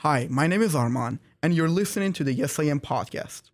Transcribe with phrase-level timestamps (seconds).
[0.00, 3.44] Hi, my name is Arman, and you're listening to the Yes I Am podcast.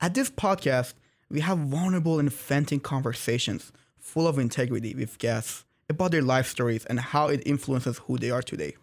[0.00, 0.94] At this podcast,
[1.28, 6.84] we have vulnerable and authentic conversations full of integrity with guests about their life stories
[6.84, 8.76] and how it influences who they are today.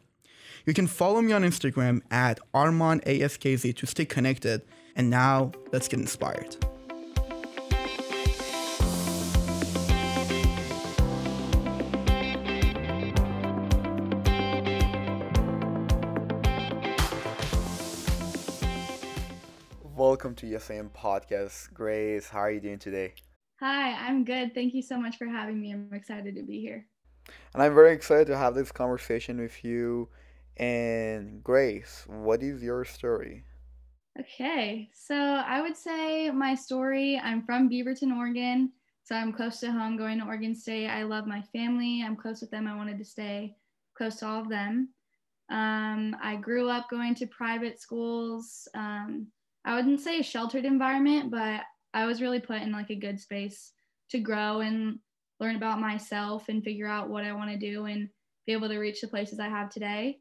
[0.65, 4.63] You can follow me on Instagram at ArmanASKZ to stay connected.
[4.97, 6.57] And now, let's get inspired.
[19.97, 21.73] Welcome to Yes I Am podcast.
[21.73, 23.15] Grace, how are you doing today?
[23.59, 24.53] Hi, I'm good.
[24.53, 25.71] Thank you so much for having me.
[25.71, 26.85] I'm excited to be here.
[27.55, 30.09] And I'm very excited to have this conversation with you.
[30.57, 33.43] And Grace, what is your story?
[34.19, 38.71] Okay, so I would say my story I'm from Beaverton, Oregon.
[39.03, 40.89] So I'm close to home going to Oregon State.
[40.89, 42.03] I love my family.
[42.05, 42.67] I'm close with them.
[42.67, 43.55] I wanted to stay
[43.97, 44.89] close to all of them.
[45.49, 48.67] Um, I grew up going to private schools.
[48.75, 49.29] Um,
[49.67, 51.61] I wouldn't say a sheltered environment, but
[51.93, 53.73] I was really put in like a good space
[54.11, 54.99] to grow and
[55.41, 58.07] learn about myself and figure out what I want to do and
[58.45, 60.19] be able to reach the places I have today.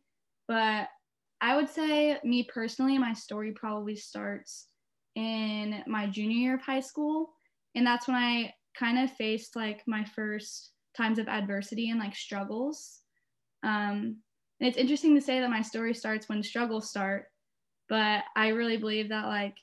[0.49, 0.89] But
[1.41, 4.67] I would say, me personally, my story probably starts
[5.15, 7.31] in my junior year of high school.
[7.77, 12.17] And that's when I kind of faced like my first times of adversity and like
[12.17, 13.01] struggles.
[13.63, 14.17] Um,
[14.59, 17.27] and it's interesting to say that my story starts when struggles start,
[17.89, 19.57] but I really believe that like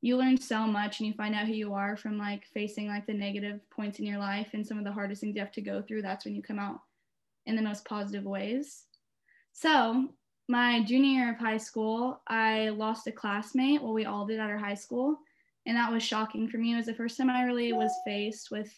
[0.00, 3.06] you learn so much and you find out who you are from like facing like
[3.06, 5.60] the negative points in your life and some of the hardest things you have to
[5.60, 6.02] go through.
[6.02, 6.80] That's when you come out
[7.46, 8.84] in the most positive ways.
[9.52, 10.08] So,
[10.48, 13.80] my junior year of high school, I lost a classmate.
[13.80, 15.18] Well, we all did at our high school.
[15.66, 16.72] And that was shocking for me.
[16.72, 18.72] It was the first time I really was faced with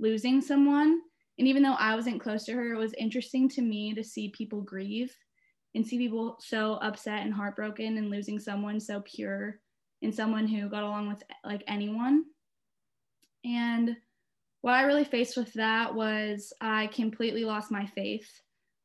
[0.00, 1.00] losing someone.
[1.38, 4.30] And even though I wasn't close to her, it was interesting to me to see
[4.30, 5.16] people grieve
[5.74, 9.58] and see people so upset and heartbroken and losing someone so pure
[10.02, 12.24] and someone who got along with like anyone.
[13.44, 13.96] And
[14.60, 18.28] what I really faced with that was I completely lost my faith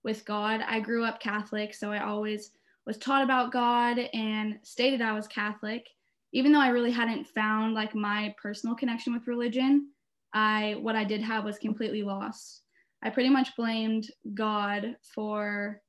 [0.04, 0.62] with God.
[0.68, 2.52] I grew up Catholic, so I always
[2.86, 5.88] was taught about God and stated I was Catholic.
[6.34, 9.90] Even though I really hadn't found like my personal connection with religion,
[10.34, 12.62] I what I did have was completely lost.
[13.02, 15.82] I pretty much blamed God for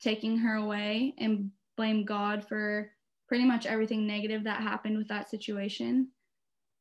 [0.00, 2.90] taking her away and blame God for
[3.28, 6.08] pretty much everything negative that happened with that situation.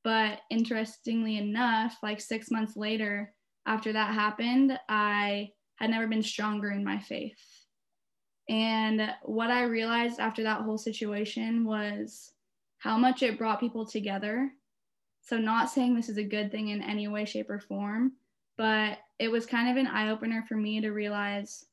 [0.03, 3.33] But interestingly enough, like six months later,
[3.65, 7.39] after that happened, I had never been stronger in my faith.
[8.49, 12.31] And what I realized after that whole situation was
[12.77, 14.51] how much it brought people together.
[15.21, 18.13] So, not saying this is a good thing in any way, shape, or form,
[18.57, 21.65] but it was kind of an eye opener for me to realize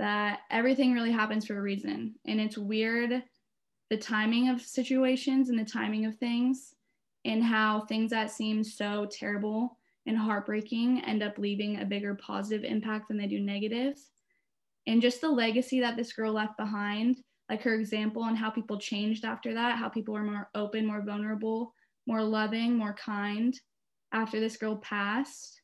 [0.00, 2.14] that everything really happens for a reason.
[2.26, 3.22] And it's weird
[3.90, 6.72] the timing of situations and the timing of things
[7.26, 12.64] and how things that seem so terrible and heartbreaking end up leaving a bigger positive
[12.64, 13.98] impact than they do negative.
[14.86, 17.18] And just the legacy that this girl left behind,
[17.50, 21.02] like her example and how people changed after that, how people were more open, more
[21.04, 21.74] vulnerable,
[22.06, 23.54] more loving, more kind
[24.12, 25.60] after this girl passed,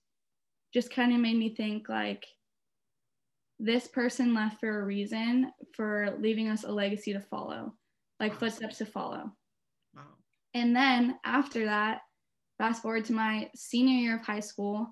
[0.75, 2.27] just kind of made me think like
[3.59, 7.73] this person left for a reason for leaving us a legacy to follow
[8.21, 9.31] like footsteps to follow.
[9.95, 10.03] Wow.
[10.55, 12.01] And then after that,
[12.59, 14.89] fast forward to my senior year of high school,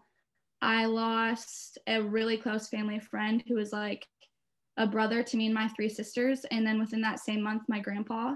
[0.60, 4.06] I lost a really close family friend who was like
[4.76, 6.44] a brother to me and my three sisters.
[6.50, 8.34] And then within that same month, my grandpa.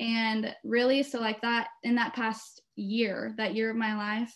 [0.00, 4.34] And really, so like that in that past year, that year of my life,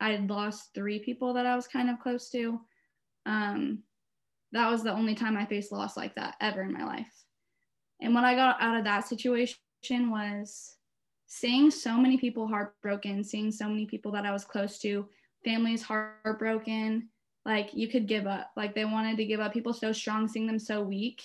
[0.00, 2.58] I had lost three people that I was kind of close to.
[3.26, 3.82] Um,
[4.54, 7.12] that was the only time I faced loss like that ever in my life.
[8.00, 9.56] And what I got out of that situation
[9.88, 10.76] was
[11.26, 15.08] seeing so many people heartbroken, seeing so many people that I was close to,
[15.44, 17.08] families heartbroken,
[17.44, 18.50] like you could give up.
[18.56, 19.52] Like they wanted to give up.
[19.52, 21.22] People so strong, seeing them so weak.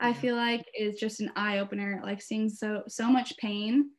[0.00, 0.20] I mm-hmm.
[0.20, 3.90] feel like is just an eye opener, like seeing so so much pain.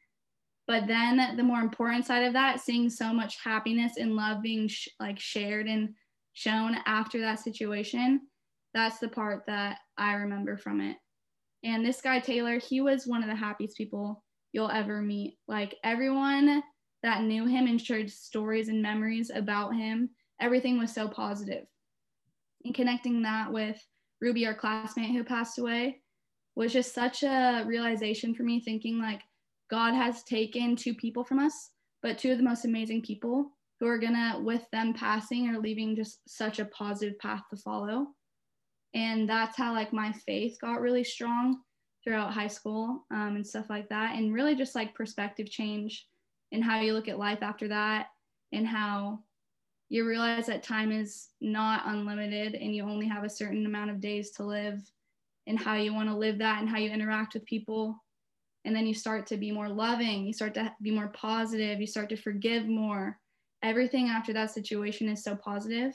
[0.68, 4.68] But then the more important side of that, seeing so much happiness and love being
[4.68, 5.94] sh- like shared and
[6.34, 8.22] shown after that situation,
[8.76, 10.98] that's the part that I remember from it.
[11.64, 15.38] And this guy, Taylor, he was one of the happiest people you'll ever meet.
[15.48, 16.62] Like everyone
[17.02, 20.10] that knew him and shared stories and memories about him,
[20.42, 21.66] everything was so positive.
[22.66, 23.82] And connecting that with
[24.22, 26.02] Ruby, our classmate who passed away,
[26.56, 29.22] was just such a realization for me, thinking like
[29.70, 31.72] God has taken two people from us,
[32.04, 35.96] but two of the most amazing people who are gonna, with them passing or leaving
[35.96, 38.08] just such a positive path to follow
[38.96, 41.60] and that's how like my faith got really strong
[42.04, 44.16] throughout high school um, and stuff like that.
[44.16, 46.08] And really just like perspective change
[46.54, 48.08] and how you look at life after that
[48.54, 49.20] and how
[49.90, 54.00] you realize that time is not unlimited and you only have a certain amount of
[54.00, 54.80] days to live
[55.46, 58.02] and how you want to live that and how you interact with people.
[58.64, 61.86] And then you start to be more loving you start to be more positive you
[61.86, 63.20] start to forgive more.
[63.62, 65.94] Everything after that situation is so positive.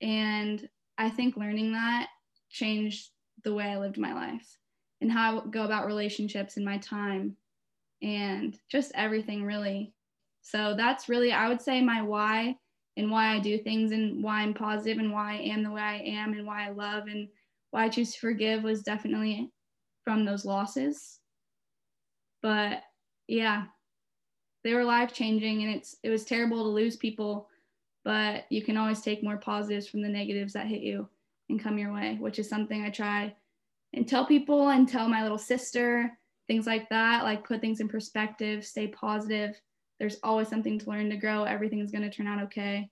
[0.00, 0.68] And
[0.98, 2.08] i think learning that
[2.50, 3.10] changed
[3.44, 4.58] the way i lived my life
[5.00, 7.36] and how i go about relationships and my time
[8.02, 9.92] and just everything really.
[10.40, 12.56] So that's really i would say my why
[12.96, 15.82] and why i do things and why i'm positive and why i am the way
[15.82, 17.28] i am and why i love and
[17.70, 19.52] why i choose to forgive was definitely
[20.04, 21.20] from those losses.
[22.40, 22.82] But
[23.26, 23.66] yeah
[24.64, 27.48] they were life changing and it's it was terrible to lose people
[28.08, 31.06] but you can always take more positives from the negatives that hit you
[31.50, 33.34] and come your way which is something i try
[33.92, 36.10] and tell people and tell my little sister
[36.46, 39.60] things like that like put things in perspective stay positive
[40.00, 42.88] there's always something to learn to grow everything's going to turn out okay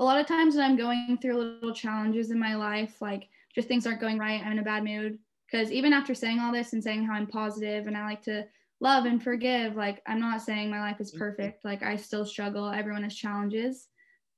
[0.00, 3.68] a lot of times when i'm going through little challenges in my life like just
[3.68, 5.16] things aren't going right i'm in a bad mood
[5.48, 8.44] because even after saying all this and saying how i'm positive and i like to
[8.80, 9.76] love and forgive.
[9.76, 11.18] Like, I'm not saying my life is mm-hmm.
[11.18, 11.64] perfect.
[11.64, 12.70] Like, I still struggle.
[12.70, 13.88] Everyone has challenges.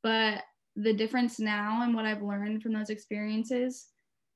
[0.08, 0.43] But
[0.75, 3.88] the difference now and what I've learned from those experiences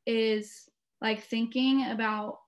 [0.06, 0.69] is
[1.00, 2.40] like thinking about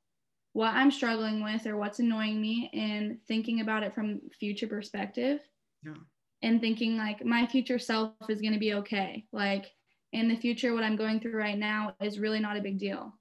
[0.52, 5.40] what I'm struggling with or what's annoying me and thinking about it from future perspective.
[5.86, 5.94] Yeah.
[6.42, 9.24] And thinking like my future self is going to be okay.
[9.32, 9.70] Like
[10.12, 13.14] in the future, what I'm going through right now is really not a big deal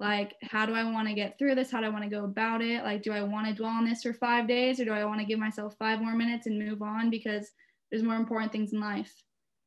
[0.00, 2.24] like how do i want to get through this how do i want to go
[2.24, 4.90] about it like do i want to dwell on this for five days or do
[4.90, 7.52] i want to give myself five more minutes and move on because
[7.90, 9.14] there's more important things in life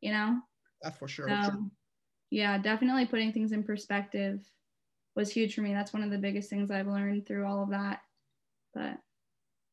[0.01, 0.39] you know?
[0.81, 1.59] That's for sure, so, sure.
[2.29, 4.41] yeah definitely putting things in perspective
[5.17, 5.73] was huge for me.
[5.73, 8.01] That's one of the biggest things i've learned through all of that.
[8.73, 8.99] But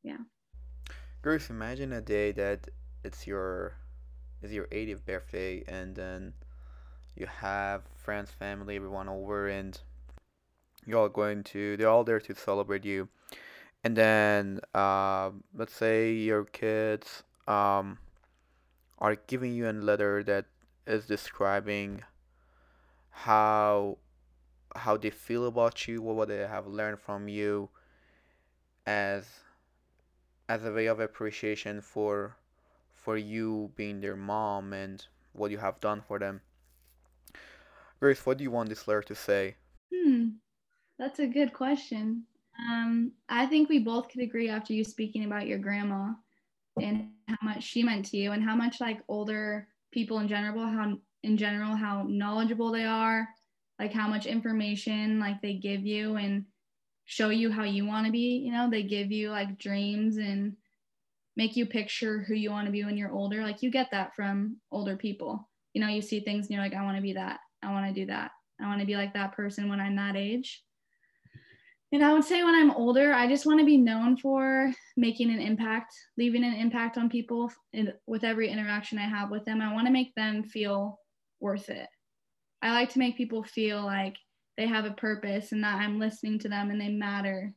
[0.03, 0.17] yeah.
[1.23, 2.69] Grace, imagine a day that
[3.05, 3.77] it's your
[4.43, 6.33] it's your 80th birthday and then
[7.15, 9.79] you have friends family everyone over and
[10.87, 13.09] you're all going to they're all there to celebrate you.
[13.85, 17.99] And then uh, let's say your kids um,
[18.99, 20.47] are giving you a letter that
[20.87, 22.03] is describing
[23.11, 23.99] how
[24.77, 27.69] how they feel about you what they have learned from you
[28.87, 29.27] as
[30.49, 32.37] as a way of appreciation for
[32.93, 36.41] for you being their mom and what you have done for them
[38.05, 39.55] Grace, what do you want this letter to say?
[39.91, 40.29] Hmm.
[40.99, 42.25] That's a good question.
[42.71, 46.13] Um, I think we both could agree after you speaking about your grandma
[46.81, 50.67] and how much she meant to you and how much like older people in general
[50.67, 53.29] how in general how knowledgeable they are
[53.79, 56.45] like how much information like they give you and
[57.05, 58.69] show you how you want to be you know?
[58.71, 60.57] They give you like dreams and
[61.37, 63.43] make you picture who you want to be when you're older.
[63.43, 65.49] Like you get that from older people.
[65.73, 67.41] You know you see things and you're like i want to be that.
[67.63, 68.31] I want to do that.
[68.61, 70.64] I want to be like that person when i'm that age
[71.95, 75.31] and I would say when I'm older, I just want to be known for making
[75.31, 79.61] an impact, leaving an impact on people in, with every interaction I have with them.
[79.61, 80.99] I want to make them feel
[81.39, 81.87] worth it.
[82.63, 84.17] I like to make people feel like
[84.57, 87.55] they have a purpose and that I'm listening to them and they matter.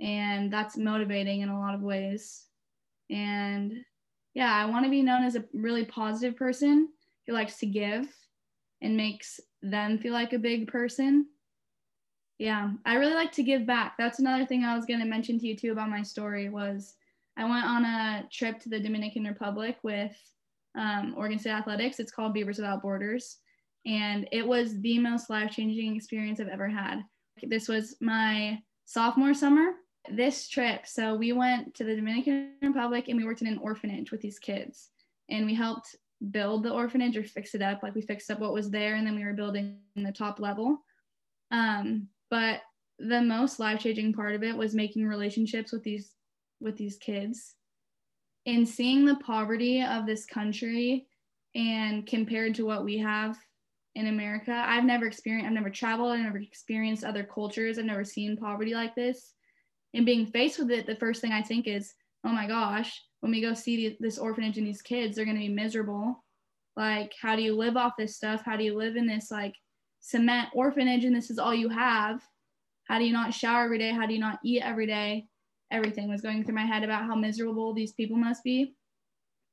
[0.00, 2.44] And that's motivating in a lot of ways.
[3.10, 3.72] And
[4.34, 6.90] yeah, I want to be known as a really positive person
[7.26, 8.06] who likes to give
[8.80, 11.26] and makes them feel like a big person
[12.42, 13.94] yeah, I really like to give back.
[13.96, 16.96] That's another thing I was going to mention to you too about my story was
[17.36, 20.16] I went on a trip to the Dominican Republic with
[20.76, 22.00] um, Oregon State Athletics.
[22.00, 23.38] It's called Beavers Without Borders.
[23.86, 27.04] And it was the most life changing experience I've ever had.
[27.44, 29.74] This was my sophomore summer.
[30.10, 34.10] This trip, so we went to the Dominican Republic and we worked in an orphanage
[34.10, 34.88] with these kids.
[35.30, 35.94] And we helped
[36.32, 37.84] build the orphanage or fix it up.
[37.84, 40.82] Like we fixed up what was there and then we were building the top level.
[41.52, 42.62] Um, but
[42.98, 46.12] the most life-changing part of it was making relationships with these
[46.60, 47.56] with these kids
[48.46, 51.06] and seeing the poverty of this country
[51.54, 53.36] and compared to what we have
[53.96, 54.64] in America.
[54.66, 58.74] I've never experienced, I've never traveled, I've never experienced other cultures, I've never seen poverty
[58.74, 59.34] like this.
[59.92, 61.92] And being faced with it, the first thing I think is,
[62.24, 65.36] oh my gosh, when we go see the, this orphanage and these kids, they're going
[65.36, 66.24] to be miserable.
[66.76, 68.42] Like, how do you live off this stuff?
[68.46, 69.54] How do you live in this like
[70.02, 72.20] cement orphanage and this is all you have?
[72.84, 73.90] How do you not shower every day?
[73.92, 75.26] How do you not eat every day?
[75.70, 78.74] Everything was going through my head about how miserable these people must be.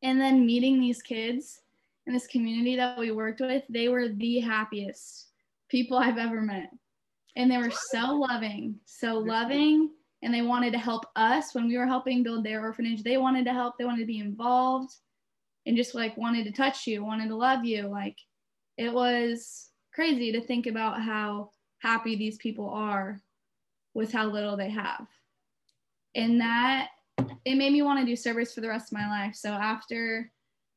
[0.04, 1.62] And then meeting these kids
[2.08, 5.28] in this community that we worked with, they were the happiest
[5.70, 6.72] people I've ever met.
[7.36, 9.92] and they were so loving, so loving,
[10.22, 13.04] and they wanted to help us when we were helping build their orphanage.
[13.04, 14.94] They wanted to help, they wanted to be involved,
[15.66, 17.88] and just like wanted to touch you, wanted to love you.
[17.88, 18.18] Like
[18.78, 19.69] it was
[20.00, 23.20] crazy to think about how happy these people are
[23.94, 25.06] with how little they have.
[26.16, 26.88] And that
[27.44, 29.36] it made me want to do service for the rest of my life.
[29.36, 30.32] So after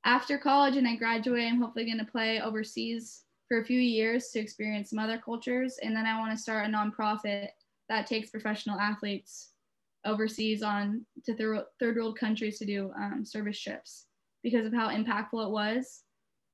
[0.04, 4.30] after college and I graduate, I'm hopefully going to play overseas for a few years
[4.30, 5.78] to experience some other cultures.
[5.80, 7.50] And then I want to start a nonprofit
[7.88, 9.52] that takes professional athletes
[10.04, 14.06] overseas on to thir- third world countries to do um, service trips
[14.42, 16.02] because of how impactful it was.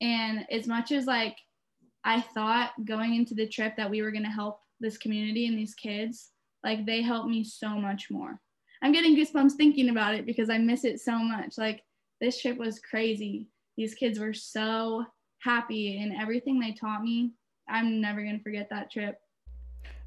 [0.01, 1.35] And as much as like
[2.03, 5.57] I thought going into the trip that we were going to help this community and
[5.57, 6.31] these kids,
[6.63, 8.39] like they helped me so much more.
[8.81, 11.57] I'm getting goosebumps thinking about it because I miss it so much.
[11.57, 11.83] Like
[12.21, 13.47] this trip was crazy.
[13.77, 15.05] These kids were so
[15.39, 17.33] happy and everything they taught me.
[17.67, 19.15] I'm never going to forget that trip.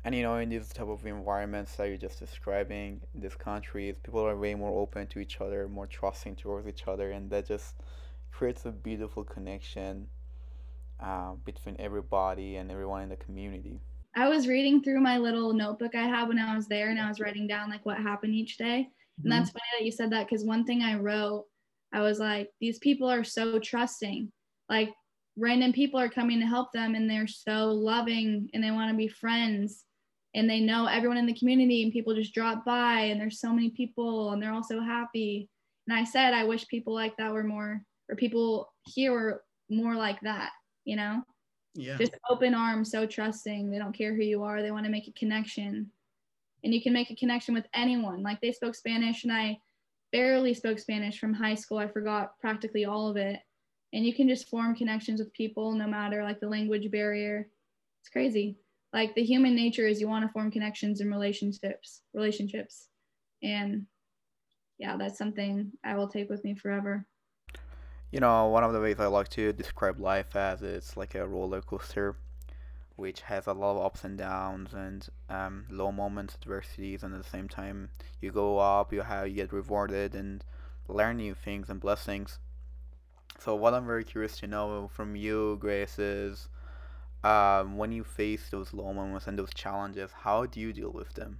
[0.05, 3.97] And you know, in these type of environments that you're just describing, in these countries,
[4.03, 7.47] people are way more open to each other, more trusting towards each other, and that
[7.47, 7.77] just
[8.33, 10.09] creates a beautiful connection
[11.03, 13.81] uh, between everybody and everyone in the community.
[14.15, 17.09] I was reading through my little notebook I had when I was there, and I
[17.09, 18.77] was writing down like what happened each day.
[18.77, 19.31] And mm-hmm.
[19.31, 21.47] that's funny that you said that because one thing I wrote,
[21.93, 24.31] I was like, these people are so trusting.
[24.69, 24.91] Like
[25.37, 28.97] random people are coming to help them, and they're so loving, and they want to
[28.97, 29.85] be friends
[30.35, 33.53] and they know everyone in the community and people just drop by and there's so
[33.53, 35.49] many people and they're all so happy
[35.87, 39.95] and i said i wish people like that were more or people here were more
[39.95, 40.51] like that
[40.85, 41.23] you know?
[41.75, 41.97] Yeah.
[41.97, 43.71] Just open arms so trusting.
[43.71, 44.63] They don't care who you are.
[44.63, 45.91] They want to make a connection.
[46.65, 48.23] And you can make a connection with anyone.
[48.23, 49.59] Like they spoke spanish and i
[50.13, 51.79] barely spoke spanish from high school.
[51.79, 53.41] I forgot practically all of it.
[53.95, 57.49] And you can just form connections with people no matter like the language barrier.
[58.01, 58.59] It's crazy.
[58.93, 62.89] Like the human nature is you want to form connections and relationships relationships.
[63.43, 63.87] And
[64.83, 67.07] yeah that's something i will take with me forever
[68.13, 71.27] you know one of the ways i like to describe life as it's like a
[71.27, 72.15] roller coaster
[72.95, 77.23] which has a lot of ups and downs and um, low moments adversities and at
[77.23, 77.89] the same time
[78.21, 80.45] you go up you have you get rewarded and
[80.87, 82.39] learn new things and blessings
[83.41, 86.49] so what i'm very curious to know from you grace is
[87.25, 91.15] um, when you face those low moments and those challenges, how do you deal with
[91.15, 91.39] them?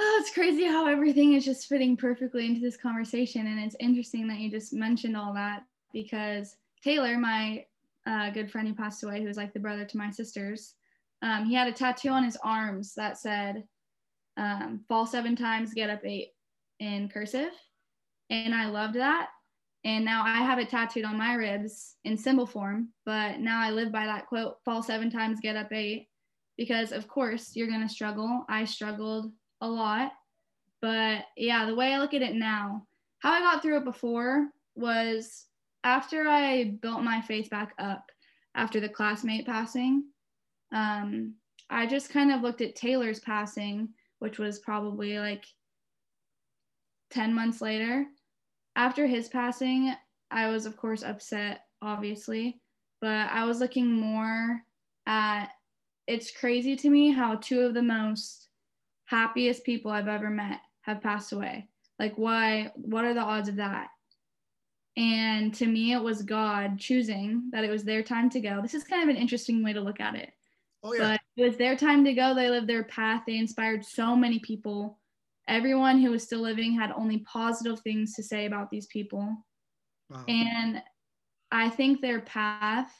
[0.00, 3.46] Oh, it's crazy how everything is just fitting perfectly into this conversation.
[3.46, 7.64] And it's interesting that you just mentioned all that because Taylor, my
[8.06, 10.74] uh, good friend who passed away, who was like the brother to my sisters,
[11.22, 13.64] um, he had a tattoo on his arms that said,
[14.36, 16.28] um, fall seven times, get up eight
[16.78, 17.50] in cursive.
[18.30, 19.30] And I loved that
[19.84, 22.88] and now I have it tattooed on my ribs in symbol form.
[23.06, 26.08] But now I live by that quote fall seven times, get up eight.
[26.56, 28.44] Because, of course, you're going to struggle.
[28.48, 30.12] I struggled a lot.
[30.80, 32.86] But yeah, the way I look at it now,
[33.20, 35.46] how I got through it before was
[35.84, 38.10] after I built my faith back up
[38.54, 40.04] after the classmate passing.
[40.72, 41.34] Um,
[41.70, 43.88] I just kind of looked at Taylor's passing,
[44.20, 45.44] which was probably like
[47.10, 48.06] 10 months later
[48.78, 49.92] after his passing,
[50.30, 52.60] I was, of course, upset, obviously,
[53.00, 54.62] but I was looking more
[55.06, 55.48] at
[56.06, 58.47] it's crazy to me how two of the most
[59.08, 61.68] happiest people I've ever met have passed away.
[61.98, 62.70] Like, why?
[62.76, 63.88] What are the odds of that?
[64.96, 68.60] And to me, it was God choosing that it was their time to go.
[68.60, 70.30] This is kind of an interesting way to look at it.
[70.82, 71.00] Oh, yeah.
[71.00, 72.34] But it was their time to go.
[72.34, 73.22] They lived their path.
[73.26, 74.98] They inspired so many people
[75.48, 79.34] everyone who was still living had only positive things to say about these people.
[80.10, 80.24] Wow.
[80.28, 80.82] And
[81.50, 82.92] I think their path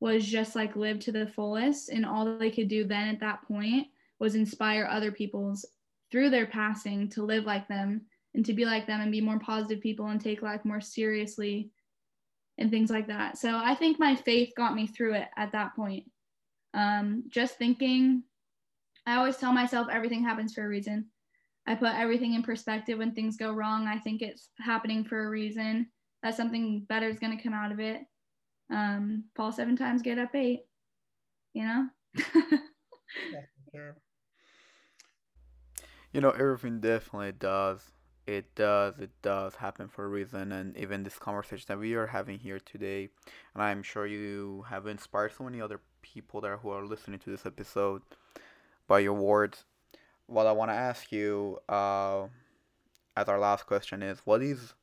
[0.00, 1.88] was just like live to the fullest.
[1.88, 3.86] And all they could do then at that point
[4.20, 5.64] was inspire other people's
[6.10, 8.02] through their passing to live like them
[8.34, 11.70] and to be like them and be more positive people and take life more seriously
[12.58, 13.38] and things like that.
[13.38, 16.04] So I think my faith got me through it at that point.
[16.72, 18.24] Um, just thinking,
[19.06, 21.06] I always tell myself everything happens for a reason.
[21.66, 23.86] I put everything in perspective when things go wrong.
[23.86, 25.88] I think it's happening for a reason.
[26.22, 28.00] That something better is going to come out of it.
[28.72, 30.60] Um, fall seven times, get up eight.
[31.54, 31.86] You know.
[36.14, 37.80] You know, everything definitely does.
[38.26, 38.98] It does.
[38.98, 42.58] It does happen for a reason, and even this conversation that we are having here
[42.58, 43.10] today,
[43.52, 47.30] and I'm sure you have inspired so many other people there who are listening to
[47.30, 48.00] this episode
[48.86, 49.64] by your words
[50.26, 52.26] what I want to ask you uh,
[53.16, 54.74] as our last question is what is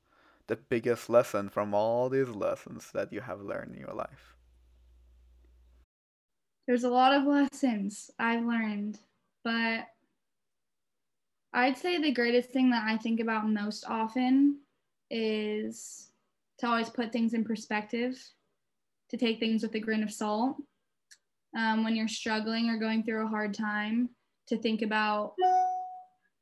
[0.48, 4.36] the biggest lesson from all these lessons that you have learned in your life?
[6.68, 9.00] there's a lot of lessons I've learned,
[9.44, 9.88] but
[11.54, 14.60] I'd say the greatest thing that I think about most often
[15.10, 16.12] is
[16.60, 18.18] to always put things in perspective,
[19.10, 20.56] to take things with a grain of salt.
[21.58, 24.10] Um, when you're struggling or going through a hard time,
[24.48, 25.34] to think about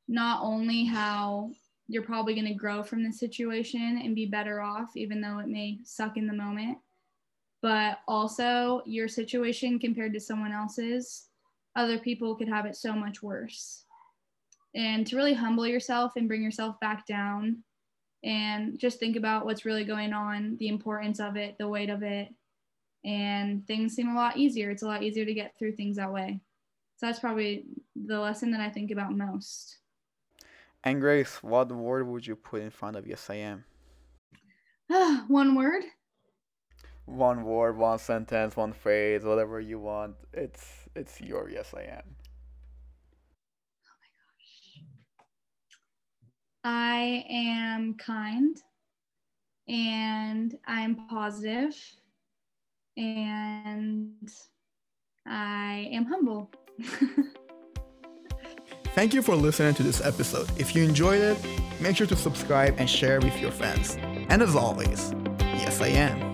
[0.07, 1.51] not only how
[1.87, 5.47] you're probably going to grow from the situation and be better off, even though it
[5.47, 6.77] may suck in the moment,
[7.61, 11.25] but also your situation compared to someone else's,
[11.75, 13.85] other people could have it so much worse.
[14.75, 17.63] And to really humble yourself and bring yourself back down
[18.23, 22.03] and just think about what's really going on, the importance of it, the weight of
[22.03, 22.29] it.
[23.05, 24.69] And things seem a lot easier.
[24.69, 26.41] It's a lot easier to get through things that way.
[26.97, 29.77] So that's probably the lesson that I think about most.
[30.83, 33.63] And Grace, what word would you put in front of yes I am?
[35.27, 35.83] one word?
[37.05, 40.15] One word, one sentence, one phrase, whatever you want.
[40.33, 42.15] It's it's your yes I am.
[46.63, 48.57] I am kind
[49.67, 51.75] and I'm positive
[52.97, 54.29] and
[55.25, 56.51] I am humble.
[58.95, 60.49] Thank you for listening to this episode.
[60.57, 61.37] If you enjoyed it,
[61.79, 63.97] make sure to subscribe and share with your friends.
[64.29, 66.28] And as always, yes, I am.